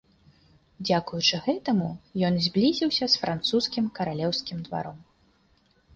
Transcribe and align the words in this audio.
Дзякуючы 0.89 1.35
гэтаму 1.47 1.89
ён 2.29 2.33
зблізіўся 2.45 3.05
з 3.17 3.23
французскім 3.25 3.85
каралеўскім 4.01 4.57
дваром. 4.71 4.97